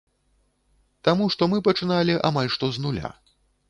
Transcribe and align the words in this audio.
Таму 1.09 1.29
што 1.35 1.51
мы 1.53 1.63
пачыналі 1.71 2.19
амаль 2.35 2.53
што 2.59 2.75
з 2.77 2.89
нуля. 2.89 3.19